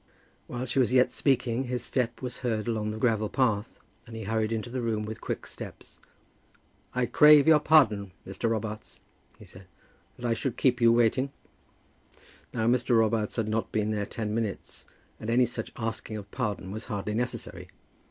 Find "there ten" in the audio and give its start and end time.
13.91-14.33